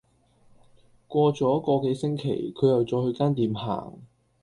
[1.07, 4.01] 過左個幾星期，佢又再去間店行